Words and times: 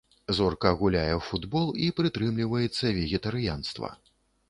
Зорка 0.37 0.71
гуляе 0.79 1.11
ў 1.17 1.19
футбол 1.27 1.67
і 1.85 1.91
прытрымліваецца 2.01 2.85
вегетарыянства. 3.01 3.97